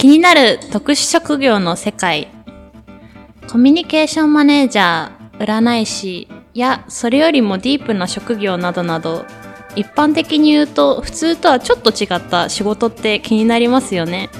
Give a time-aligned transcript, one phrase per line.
[0.00, 2.28] 気になる特殊職業の世界。
[3.52, 9.26] コミュニケーションマネージャー、占い師やそれよりもディープな職業などなど、
[9.76, 14.30] 一般的に言うと普通とはちょっと違った仕事って気になりますよね。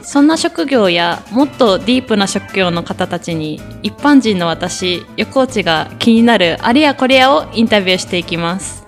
[0.00, 8.87] そんな職業やもっとディープな職業の方たちに一般人の私、横内が気になるあれやこれやをインタビューしていきます。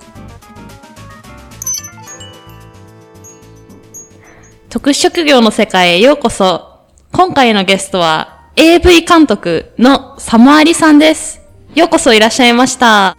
[4.71, 6.79] 特殊職業の世界へようこそ。
[7.11, 11.41] 今回のゲストは AV 監督のサマーリさんです。
[11.75, 13.17] ようこそいらっしゃいました。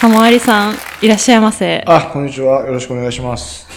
[0.00, 1.84] サマーリさん、いらっしゃいませ。
[1.86, 2.66] あ、こんにちは。
[2.66, 3.68] よろしくお願いします。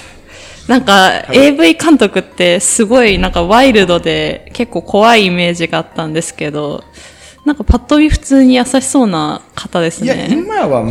[0.68, 6.84] なんか、AV 監督ってすごいなんかワイルドで結構怖いイメージがあったんですけど、
[7.46, 10.30] なんかパッと見普通に優しそうな方ですいや、ね。
[10.32, 10.82] 今は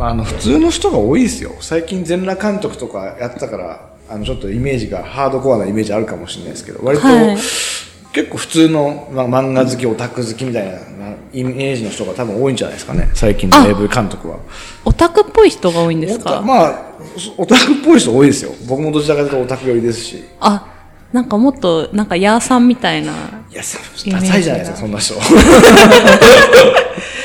[0.00, 1.52] むあの普通の人が多いですよ。
[1.60, 7.38] 最近全裸監督とかやってたから、あのちょっとイメージがハードコアなイメージあるかもしれないですけど、割と、はい
[8.12, 13.08] 結構普通の、まあ、漫画好き、オタク好きみたいななイメージの人が多分多いんじゃないですかね。
[13.14, 14.40] 最近のあ AV 監督は。
[14.84, 16.42] オタクっぽい人が多いんですか？
[16.42, 16.82] まあ、
[17.36, 18.50] オタクっぽい人多いですよ。
[18.66, 20.24] 僕もどちらかというとオタク寄りですし。
[20.40, 20.66] あ、
[21.12, 23.12] なんかもっと、なんかヤーさんみたいな。
[23.48, 25.14] いや、ダサいじゃないですか、そんな人。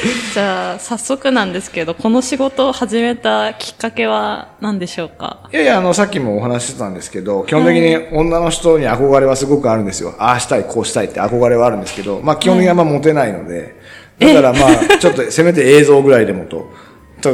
[0.33, 5.49] じゃあ、早速なんですけど、この仕事を始めたきっかけは何でしょうか？
[5.51, 10.13] いやいや、あの、さっきもお話ししてたんですけど、基本的に女の人に憧れはすごくあるんですよ。
[10.19, 13.75] ああしたい、こうしたいって憧れはあるんですけど、まあ基本的にはあんまモテないので、
[14.19, 16.69] だからまあ、ちょっとせめて映像ぐらいでもと。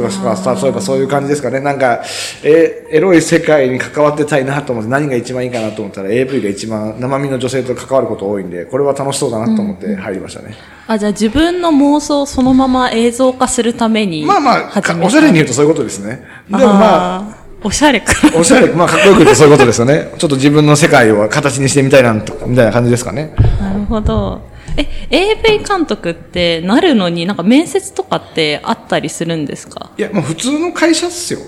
[0.22, 1.60] か、例えばそういう感じですかね。
[1.60, 2.02] なんか、
[2.42, 10.54] え、エロい世界に関わってたいなと思って何が一番いいかなと思ったら AV が一番生身の女性と関わること多いんで、これは楽しそうだなと思って入りましたね。
[10.86, 16.24] あ、じゃあ自分の妄想をそのまま映像化するためにまあまあ、おしゃれに言うとそういうことですね。
[16.48, 18.12] でもまあ、おしゃれか。
[18.36, 20.10] おしゃれ、まあ、かっこよく言うとそういうことですよね。
[20.18, 23.34] ちょっと自分の世界を形にしてみたいな、みたいな感じですかね。
[23.60, 24.51] なるほど。
[24.76, 29.90] え、AV 監督ってなるのになんか面接とかってあったりするんですか？
[29.98, 31.40] いや、もう普通の会社っすよ。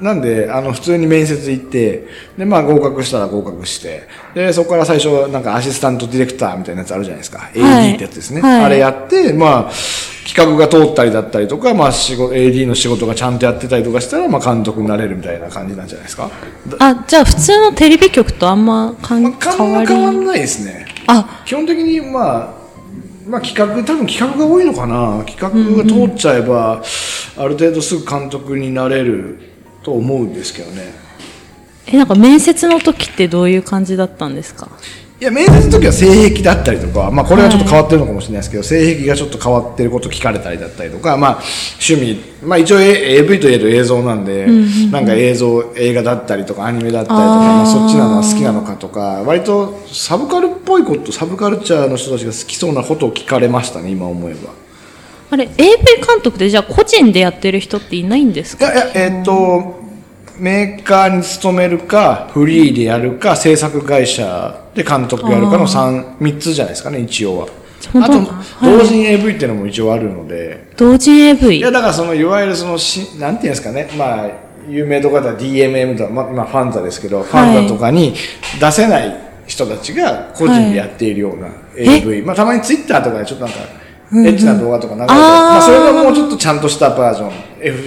[0.00, 2.06] なんで、あの、普通に面接行って、
[2.38, 4.02] で、まあ、合格したら合格して、
[4.32, 7.50] で、そこから最初、なんかアシスタントディレクターみたいなやつあるじゃないですか。
[7.52, 8.40] AD ってやつですね。
[8.40, 9.72] はいあれやって、まあ、
[10.24, 16.30] 企画が通ったりだったりとか、まあ、仕事、AD の仕事がちゃんとやってたりとかしたら、まあ、監督になれるみたいな感じなんじゃないですか。
[16.78, 19.86] あ、じゃあ普通のテレビ局とあんまかんまあ、変わり？
[19.88, 20.86] 変わんないですね。
[21.08, 22.57] あ、基本的にまあ
[23.28, 25.22] まあ企画多分企画が多いのかな。
[25.26, 25.50] 企画
[25.82, 26.82] が通っちゃえば、
[27.36, 29.38] ある程度すぐ監督になれる
[29.82, 30.92] と思うんですけどね。
[31.86, 34.68] え、なんか面接の時ってどういう感じだったんですか？
[35.20, 41.42] いや面接の時は性癖だったりとか、まあ、これはちょっと変わってるのかもしれないですけど、性癖がちょっと変わってること聞かれたりだったりとか、まあ、
[41.84, 44.46] 趣味、まあ、一応 AV といえど映像なんで、
[44.92, 54.50] なんか映像映画だったりとかアニメだったりとかまあ、そっちなのは好きなのかとか割とサブカルっぽいことサブカルチャーの人たちが好きそうなことを聞かれましたね今思えば。
[55.30, 55.56] あれ、AV
[56.06, 58.72] 監督でじゃあ個人でやってる人っていないんですか？
[58.72, 59.80] いやいや、えーっと、
[60.38, 67.48] メーカーに勤めるか、フリーでやるか、制作会社で監督やるかの3、三つじゃないですかね、一応は。
[67.94, 68.20] あと
[68.60, 71.60] 同人 AV っていうのも一応あるので、同人い AV?
[71.60, 74.30] や、だからその、いわゆるそのし、なんていうんですかね、まあ、
[74.68, 78.14] 有名とかだ DMM とか、まあ、今ファンザですけど、ファンザとかに
[78.60, 79.16] 出せない
[79.46, 82.22] 人たちが個人でやっているような AV。
[82.22, 83.60] まあ、たまにツイッターとかでちょっとなんか、
[84.12, 87.30] エッチな動画とか流れて、まあ、それがもうちょっとちゃんとしたバージョン、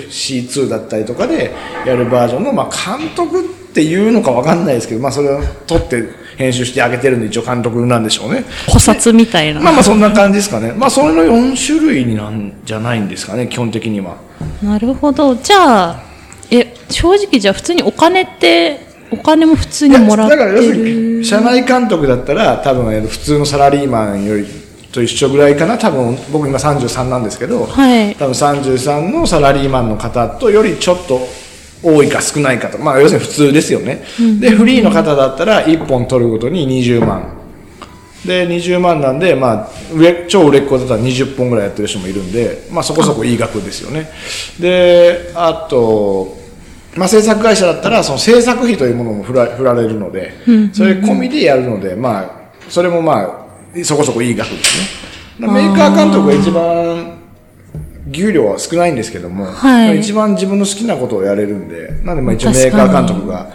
[0.09, 1.51] FC2 だったりとかで
[1.85, 3.43] やるバージョンの、まあ、監督っ
[3.73, 6.03] ていうのかわかんないですけど、まあ、それを撮って
[6.37, 8.43] 編集してあげてるんで、一応監督なんでしょうね。
[8.67, 9.61] 補殺みたいな。
[9.61, 10.73] まあまあ、そんな感じですかね。
[10.77, 14.17] まあ、それの4種類になんじゃないんですかね、基本的には。
[14.61, 15.35] なるほど。
[15.35, 16.03] じゃあ、
[16.51, 21.17] え、正直じゃあ普通にお金って、お金も普通にもらってだから要するる。
[21.19, 24.45] に社内監督だったら多分えー普通のサラリーマンより
[24.91, 25.77] と一緒ぐらいかな。
[25.77, 28.15] 多分僕今33なんですけど、はい。
[28.15, 31.27] 多分33のサラリーマンの方とよりちょっと
[31.83, 32.77] 多いか少ないかと。
[32.77, 34.03] まあ要するに普通ですよね、
[34.39, 37.37] でフリーの方だったら1本取るごとに20万。
[38.25, 44.11] で20万なんで、まあ、売れ超売れっ子だったら20本ぐらいやってる人もいるんで、まあ、そこそこいい額ですよね。
[44.59, 46.39] であと
[46.95, 50.33] まあ、制作会社だったらその制作費というものも振ら振られるので、
[50.73, 52.31] それ込みでやるので、まあ、
[52.69, 53.41] それもまあ
[53.83, 55.47] そこそこいい額ですね。
[55.47, 57.17] メーカー監督が一番
[58.11, 59.99] 給料は少ないんですけども、はい。
[59.99, 63.51] 一番自分の好きなことをやれるんで、なんでまあ一応メーカー監督が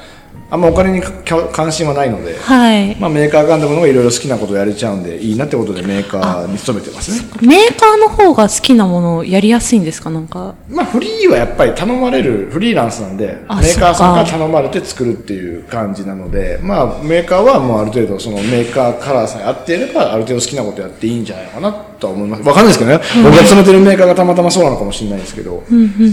[0.48, 1.10] あんまお金にか
[1.52, 2.94] 関心はないので、はい。
[2.96, 10.54] まあ、メーカーガンダムの方がいろいろ好きなことをやれちゃうんでいいなってことでメーカーに勤めてますねメーカーの方が好きなものをやりやすいんですかなんか？
[10.68, 22.42] まあフリーはやっぱり頼まれるフリーランスなんでメあーカーさんから頼まれて作るっていう感じなのでまあメーカーはもうある程度そのメーカーカラーさえ合っていればある程度好きなことやっていいんじゃないかなとは思います。
[22.42, 25.62] わかんないですけどね、僕が勤めてるメーカーがたまたまそうなのかもしれないですけど、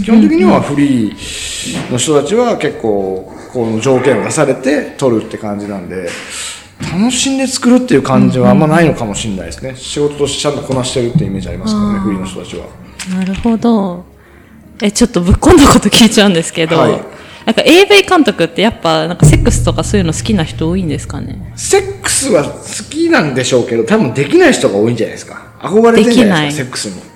[0.03, 6.09] 基本的にはフリーの人たちは結構この条件を出されて取るって感じなんで
[6.91, 9.75] 楽しんで作るっていう感じはあんまないのかもしれないですね。
[9.75, 12.65] 仕事としてちゃんとこなしてるっていうイメージありますからねフリーの人たちは。
[13.15, 14.05] なるほど。
[14.81, 16.99] え、ちょっとぶっ込んだこと聞いちゃうんですけど、はい。
[17.45, 21.53] なんか AV 監督ってやっぱなんかセックスとかそういうの好きな人多いんですかね？
[21.55, 22.59] セックスは好
[22.89, 25.52] きなんでしょうけど、多分できない人が多いんじゃないですか。
[25.63, 27.13] 憧れてんじゃないですか、セックスに。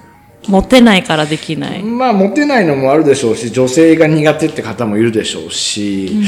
[0.47, 1.83] モテないからできない。
[1.83, 6.21] まあ、モテないのもあるでしょうし、女性が苦手って方もいるでしょうし、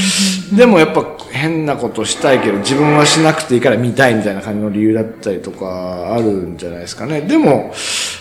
[0.57, 6.23] でもやっぱ変なことしたいけど、自分はしなくていいから見たいみたいな感じの理由だったりとか、ある
[6.53, 7.21] んじゃないですかね。
[7.21, 7.73] でも、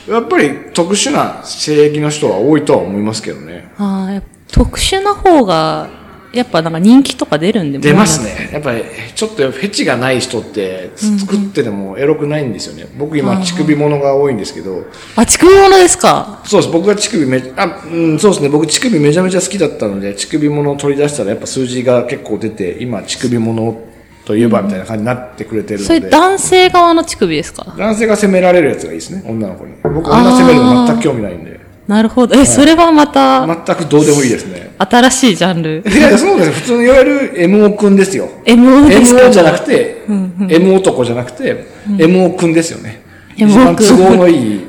[0.08, 3.68] やっぱり特殊な性癖の人は多いとは思いますけどね。
[3.78, 4.22] ああ、
[4.52, 5.88] 特殊な方が、
[6.32, 8.22] やっぱなんか人気とか出るんで出ます。
[8.22, 8.50] ね。
[8.52, 8.84] やっぱり、
[9.14, 12.86] ちょっとフェチがない人って、作っててもエロくないんですよね。
[12.98, 14.84] 僕今、乳首ものが多いんですけど、
[15.16, 16.42] あ、乳首物ですか？
[16.44, 16.72] そうです。
[16.72, 18.50] 僕が乳首め、あ、うん、そうですね。
[18.50, 23.81] 僕乳首めちゃめちゃ好きだったので、乳首ものを取り出したらやっぱ数字が結構出て、今乳首もの
[24.26, 27.74] といえばみたいな感じになってくれてるそれので、男性側の乳首ですか？
[27.78, 29.22] 男性が責められるやつがいいですね。
[29.26, 29.72] 女の子に。
[29.82, 32.34] 僕女責めるの全く興味ないんで、なるほど。
[32.36, 34.57] え、それはまた全くどうでもいいですね。
[34.78, 35.82] 新しいジャンル。
[35.86, 36.52] いや、そうです。
[36.52, 38.28] 普通のいわゆる MO くんですよ。
[38.44, 43.02] MO ですか？MO じゃなくて、M 男じゃなくて、MO くんですよね。
[43.36, 44.66] MO 一番都合のいい。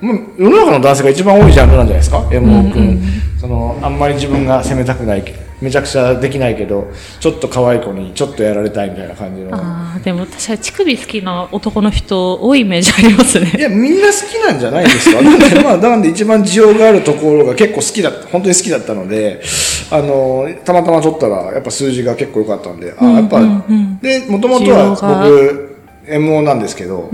[0.00, 3.00] まあ世の中の男性が一番多いジャンルなんじゃないですか ?MO くん。
[3.40, 9.56] その、あんまり自分が責めたくないけど、めちゃくちゃできないけど、ちょっと可愛い子にちょっとやられたいみたいな感じの。
[9.56, 13.52] ああ、でも確かに乳首好きな男の人多いイメージありますね。
[13.56, 15.22] いや、みんな好きなんじゃないですか？
[15.22, 19.42] なんで、まあ、なんで一番需要があるところが結構好きだった、本当に好きだったので、
[19.90, 23.40] あの、たまたま取ったら、やっぱ数字が結構良かったんで、あ、やっぱ、
[24.02, 25.75] で、もともとは僕、
[26.08, 27.10] MO なんですけど、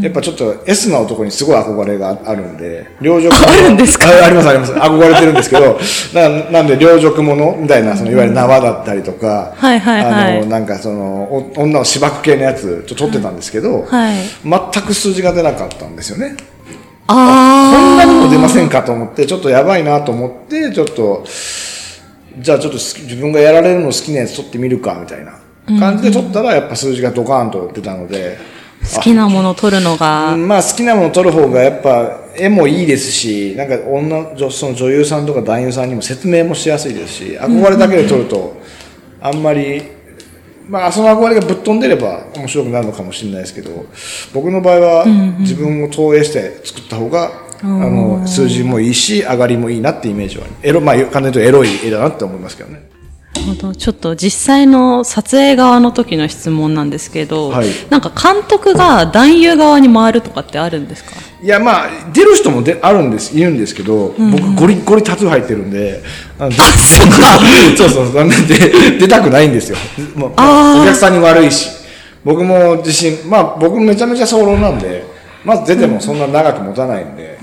[0.00, 4.06] やっぱちょっと S な男にすごい憧れがあるんで、 両辱あるんですか？
[4.08, 4.72] あありますあります。
[4.72, 5.78] 憧れてるんですけど、
[6.14, 14.14] ななんで両辱者みたいな、そのいわゆる縄だったりとか、はいはいはいあの、なんかその、お女をしばく系のやつ、ちょっと取ってたんですけど、はい。
[14.44, 16.34] 全く数字が出なかったんですよね。
[17.06, 21.24] こんあなにも出ませんかと思って、ちょっとやばいなと思って、ちょっと、
[22.38, 25.32] じゃあちょっと自分がやられるの好きなやつ取ってみるか、みたいな
[25.78, 28.38] 感じで取ったら、やっぱ数字がドカーンと出たので、
[28.82, 38.56] あ、好きなものを取るのが、まあ好きなもの取る方がやっぱ絵もいいですし、なんか女、女その女優さんとか男優さんにも説明もしやすいですし、憧れだけで取ると、
[39.20, 39.82] あんまり、
[40.68, 43.86] まあその憧れがぶっ飛んでれば面白くなるのかもしれないですけど、
[44.32, 45.06] 僕の場合は
[45.40, 47.30] 自分を投影して作った方が、
[47.62, 52.88] あの、数字もいいし、上がりもいいなってイメージは、エロ、まあ簡単にエロい絵だなって思いますけどね。
[53.48, 53.74] ほど。
[53.74, 57.68] ちょっと実際の撮影側の時の質問なんですけど、はい。
[57.90, 61.12] なんか監督が男優側に回るとかってあるんですか？
[61.42, 66.02] いや、まあ、出る人もであるんです、いるんですけど、僕、ゴリッゴリタトゥー入ってるんで、
[66.38, 66.50] あの
[67.76, 69.76] そうそうそう、なんで、出たくないんですよ。
[70.16, 70.82] もうあー。
[70.82, 71.68] お客さんに悪いし。
[72.24, 75.04] 僕も自信、まあ、僕めちゃめちゃ早漏なんで、
[75.44, 77.38] まず出てもそんな長く持たないんで、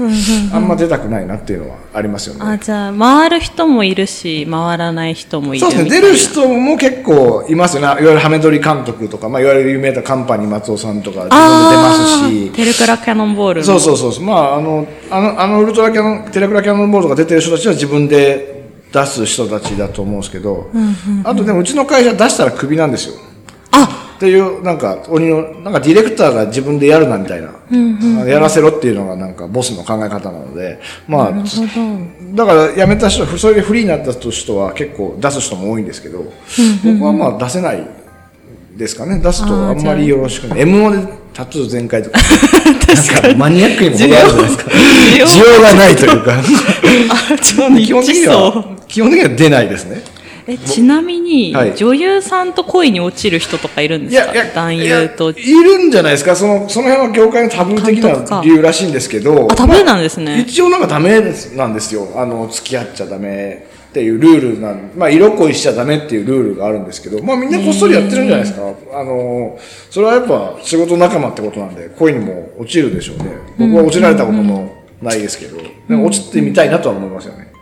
[0.54, 2.42] あんま出たくないなっていうのはありますよね。
[2.44, 7.88] あじゃあ回る人もいるし回らない人もいるそうですね、出る人も結構いますよね。
[7.88, 12.50] いわゆるハメ撮り監督とか、まあ、いわゆる有名なカンパニー松尾さんとか、自分で出ますし。
[12.52, 14.24] テルクラキャノンボールのそうそうそうそう。
[14.24, 18.56] まあ、あの、あの、あのウルトラキャノン、テレクラキャノンボールとか出てる人たちは自分で
[18.92, 20.70] 出す人たちだと思うんですけど、
[21.24, 23.16] あとでもうちの会社出したらクビなんですよ。
[23.72, 31.34] あっていう、なんか、鬼の、なんかディレクターが自分でやるなみたいな、やらせろっていうのがなんかボスの考え方なので、まあ、
[32.34, 36.32] だから辞めた人、それでフリーになった人は結構出す人も多いんですけど、
[36.84, 37.86] 僕はまあ出せない
[38.78, 39.20] ですかね。
[39.20, 40.62] 出すとあんまりよろしくない。
[40.62, 42.18] M1 でタトゥー全開とか、
[42.88, 44.72] なんかマニアックにも程があるじゃないですか。
[44.72, 46.34] 需要がないというか。
[47.44, 50.02] 基本的にそはう、基本的には出ないですね。
[50.48, 54.34] えちなみに、はい女優さんと恋に落ちる人とかいるんですか？
[54.54, 56.36] 男優といやいるんじゃないですか？
[56.36, 59.48] その、その辺は業界のタブー的な理由らしいんですけど。
[59.52, 61.20] あタブーなんですね一応なんかダメ
[61.56, 62.08] なんですよ。
[62.16, 68.62] あの、付き合っちゃダメっていうルールなん、まあ、色恋しちゃダメっていうルールがあるんですけど、まあみんなこっそりやってるんじゃないですか？
[68.94, 69.58] あの、
[69.90, 73.36] それはやっぱ仕事仲間ってことなんで、恋にも落ちるでしょうね。
[73.58, 75.58] 僕は落ちられたこともないですけど、
[75.90, 77.55] でも落ちてみたいなとは思いますよね。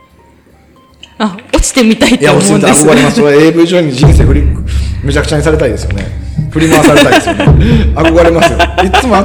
[1.64, 2.38] あ落ちてみたいって思。
[2.38, 2.86] うんです。
[2.86, 3.22] 憧れます。
[3.22, 4.44] AV 上に人生振り、
[5.04, 6.06] めちゃくちゃにされたいですよね。
[6.52, 7.46] 振り回されたいですよね。
[7.96, 8.60] 憧れますよ。
[8.84, 9.16] いつも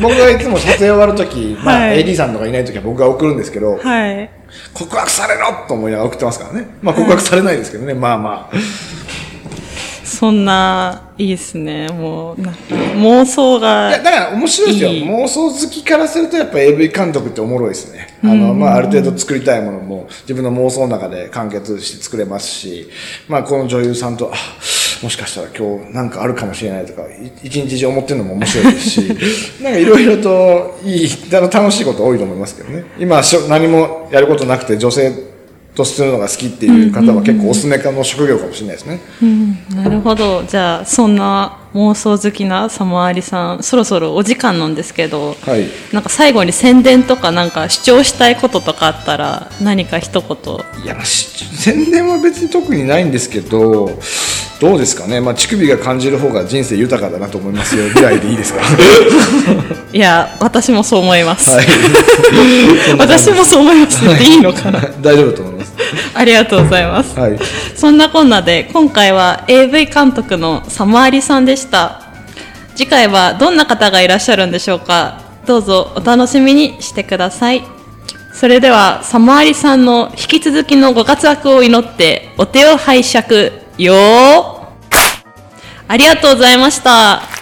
[0.00, 2.04] 僕がいつも撮影終わる時、まあはい。
[2.04, 4.30] AD さんとかいない時は僕が送るんですけど、はい。
[4.72, 6.68] 告白されろと思いながら送ってますからね。
[6.80, 8.56] まあ告白されないですけどね、まあまあ
[10.20, 11.88] そんな、いいですね。
[11.88, 14.90] もう、なんか妄想いや、が、だから面白いですよ。
[14.90, 18.18] いい妄想好きからするとやっぱ AV 監督っておもろいですね。
[18.22, 22.90] あの、まあ、ある程度作りたいものも自分の妄想の中で完結して作れますし、
[23.28, 24.36] まあ、この女優さんと、あ、
[25.02, 29.00] もしかしたら今日なんかあるかもしれないとか、い一日中思ってるのも面白いですし、
[29.64, 32.84] なんかいろいろといい、あの楽しいこと多いと思いますけどね。
[32.98, 35.29] 今、しょ何もやることなくて女性
[35.80, 39.00] とするのが好きっていう方は結構おすすめかの職業かもしれないですね。
[39.22, 40.42] うん、なるほど。
[40.44, 45.66] じゃあ、そんな妄想好きなサマーリさん、そろそろお時間なんですけど、はい。
[45.92, 50.84] なんか最後に宣伝とかなんか主張したいこととかあったら、何か一言。
[50.84, 53.98] いや、まあ、し宣伝は別に特にないんですけど、
[54.60, 58.60] どうですかね、まあ、乳首が感じる方が人生豊かだなと思いますよぐらいでいいですか？
[59.92, 61.48] いや、私もそう思います。
[61.50, 61.66] はい。
[62.98, 65.72] 私もそう思いますっていいのかな 大丈夫だと思います。
[66.14, 67.18] ありがとうございます。
[67.18, 67.38] はい。
[67.74, 72.02] そんなこんなで今回は AV 監督のサマーリさんでした
[72.76, 75.20] 次回はどんな方がいらっしゃるんでしょうか？
[75.46, 77.64] どうぞお楽しみにしてください
[78.32, 83.50] それではサマーリさんの引き続きのご活躍を祈ってお手を拝借
[83.84, 84.68] よ
[85.88, 87.39] ありがとうございました。